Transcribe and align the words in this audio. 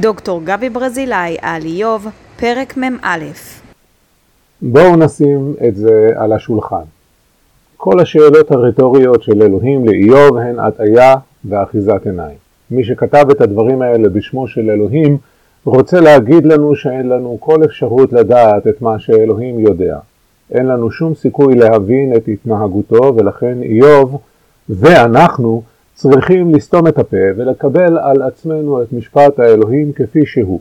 דוקטור 0.00 0.40
גבי 0.44 0.68
ברזילאי 0.68 1.36
על 1.42 1.62
איוב, 1.62 2.06
פרק 2.40 2.76
מ"א. 2.76 3.18
בואו 4.62 4.96
נשים 4.96 5.54
את 5.68 5.76
זה 5.76 6.10
על 6.16 6.32
השולחן. 6.32 6.82
כל 7.76 8.00
השאלות 8.00 8.50
הרטוריות 8.50 9.22
של 9.22 9.42
אלוהים 9.42 9.88
לאיוב 9.88 10.36
הן 10.36 10.58
הטעיה 10.58 11.14
ואחיזת 11.44 12.06
עיניים. 12.06 12.36
מי 12.70 12.84
שכתב 12.84 13.26
את 13.30 13.40
הדברים 13.40 13.82
האלה 13.82 14.08
בשמו 14.08 14.48
של 14.48 14.70
אלוהים 14.70 15.18
רוצה 15.64 16.00
להגיד 16.00 16.46
לנו 16.46 16.76
שאין 16.76 17.08
לנו 17.08 17.36
כל 17.40 17.64
אפשרות 17.64 18.12
לדעת 18.12 18.66
את 18.66 18.82
מה 18.82 18.98
שאלוהים 18.98 19.60
יודע. 19.60 19.98
אין 20.50 20.66
לנו 20.66 20.90
שום 20.90 21.14
סיכוי 21.14 21.54
להבין 21.54 22.16
את 22.16 22.28
התנהגותו 22.28 23.14
ולכן 23.16 23.62
איוב 23.62 24.18
ואנחנו 24.68 25.62
צריכים 25.98 26.54
לסתום 26.54 26.86
את 26.86 26.98
הפה 26.98 27.16
ולקבל 27.36 27.98
על 27.98 28.22
עצמנו 28.22 28.82
את 28.82 28.92
משפט 28.92 29.38
האלוהים 29.38 29.92
כפי 29.92 30.26
שהוא. 30.26 30.60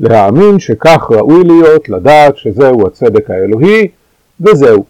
להאמין 0.00 0.58
שכך 0.58 1.10
ראוי 1.10 1.44
להיות, 1.44 1.88
לדעת 1.88 2.36
שזהו 2.36 2.86
הצדק 2.86 3.30
האלוהי, 3.30 3.88
וזהו. 4.40 4.84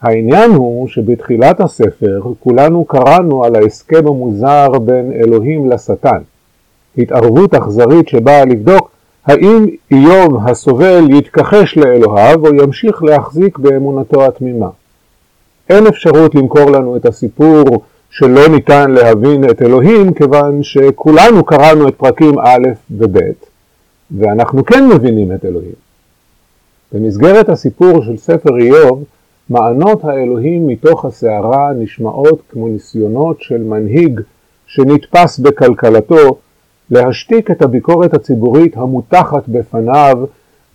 העניין 0.00 0.50
הוא 0.50 0.88
שבתחילת 0.88 1.60
הספר 1.60 2.20
כולנו 2.40 2.84
קראנו 2.84 3.44
על 3.44 3.56
ההסכם 3.56 4.06
המוזר 4.06 4.68
בין 4.68 5.12
אלוהים 5.12 5.70
לשטן. 5.70 6.20
התערבות 6.98 7.54
אכזרית 7.54 8.08
שבאה 8.08 8.44
לבדוק 8.44 8.90
האם 9.26 9.66
איוב 9.90 10.48
הסובל 10.48 11.10
יתכחש 11.10 11.76
לאלוהיו 11.76 12.46
או 12.46 12.54
ימשיך 12.54 13.02
להחזיק 13.02 13.58
באמונתו 13.58 14.26
התמימה. 14.26 14.68
אין 15.70 15.86
אפשרות 15.86 16.34
למכור 16.34 16.70
לנו 16.70 16.96
את 16.96 17.06
הסיפור 17.06 17.64
שלא 18.10 18.48
ניתן 18.48 18.90
להבין 18.90 19.50
את 19.50 19.62
אלוהים 19.62 20.14
כיוון 20.14 20.62
שכולנו 20.62 21.44
קראנו 21.44 21.88
את 21.88 21.94
פרקים 21.94 22.38
א' 22.38 22.68
וב' 22.90 23.18
ואנחנו 24.18 24.64
כן 24.64 24.88
מבינים 24.88 25.32
את 25.32 25.44
אלוהים. 25.44 25.74
במסגרת 26.92 27.48
הסיפור 27.48 28.02
של 28.02 28.16
ספר 28.16 28.58
איוב, 28.58 29.04
מענות 29.50 30.04
האלוהים 30.04 30.66
מתוך 30.66 31.04
הסערה 31.04 31.72
נשמעות 31.78 32.42
כמו 32.48 32.68
ניסיונות 32.68 33.40
של 33.40 33.62
מנהיג 33.62 34.20
שנתפס 34.66 35.38
בכלכלתו 35.38 36.38
להשתיק 36.90 37.50
את 37.50 37.62
הביקורת 37.62 38.14
הציבורית 38.14 38.76
המותחת 38.76 39.48
בפניו 39.48 40.16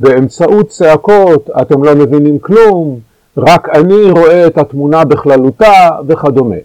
באמצעות 0.00 0.68
צעקות 0.68 1.50
אתם 1.60 1.84
לא 1.84 1.94
מבינים 1.94 2.38
כלום, 2.38 2.98
רק 3.36 3.68
אני 3.68 4.10
רואה 4.10 4.46
את 4.46 4.58
התמונה 4.58 5.04
בכללותה 5.04 5.88
וכדומה. 6.08 6.56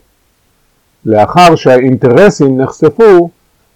לאחר 1.06 1.56
שהאינטרסים 1.56 2.62
נחשפו, 2.62 3.30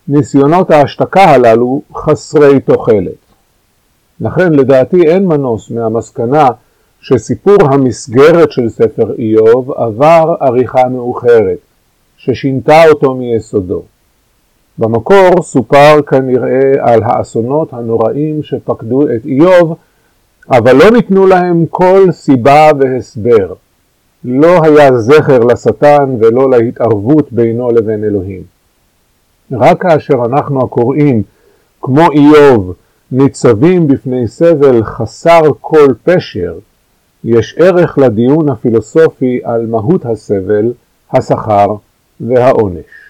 ניסיונות 0.08 0.72
ההשתקה 0.72 1.24
הללו 1.24 1.82
חסרי 1.96 2.60
תוחלת. 2.60 3.24
לכן 4.22 4.54
לדעתי 4.54 5.08
אין 5.08 5.26
מנוס 5.26 5.72
מהמסקנה 5.72 6.48
שסיפור 7.02 7.58
המסגרת 7.62 8.52
של 8.52 8.70
ספר 8.70 9.14
איוב 9.18 9.72
עבר 9.72 10.36
עריכה 10.40 10.90
מאוחרת, 10.90 11.58
ששינתה 12.18 12.84
אותו 12.90 13.16
מיסודו. 13.16 13.82
במקור 14.78 15.42
סופר 15.42 16.02
כנראה 16.02 16.72
על 16.80 17.04
האסונות 17.04 17.74
הנוראים 17.74 18.44
שפקדו 18.44 19.04
את 19.04 19.26
איוב, 19.26 19.76
אבל 20.50 20.76
לא 20.76 20.92
ניתנו 20.92 21.28
להם 21.28 21.66
כל 21.70 22.12
סיבה 22.12 22.70
והסבר. 22.80 23.54
לא 24.26 24.64
היה 24.64 24.98
זכר 24.98 25.40
לשטן 25.40 26.16
ולא 26.20 26.50
להתערבות 26.50 27.34
בינו 27.34 27.72
לבין 27.72 28.04
אלוהים. 28.04 28.44
רק 29.52 29.82
כאשר 29.82 30.14
אנחנו 30.26 30.64
הקוראים, 30.64 31.24
כמו 31.82 32.12
איוב, 32.12 32.74
ניצבים 33.12 33.88
בפני 33.88 34.28
סבל 34.28 34.84
חסר 34.84 35.42
כל 35.62 35.94
פשר, 36.04 36.56
יש 37.24 37.56
ערך 37.58 37.98
לדיון 37.98 38.50
הפילוסופי 38.50 39.40
על 39.44 39.66
מהות 39.66 40.06
הסבל, 40.06 40.74
השכר 41.14 41.76
והעונש. 42.22 43.03